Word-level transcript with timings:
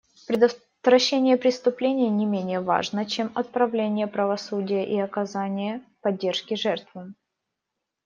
Предотвращение 0.27 1.37
преступлений 1.37 2.09
не 2.09 2.25
менее 2.25 2.59
важно, 2.59 3.05
чем 3.05 3.31
отправление 3.35 4.07
правосудия 4.07 4.83
и 4.83 4.99
оказание 4.99 5.83
поддержки 6.01 6.55
жертвам. 6.55 7.13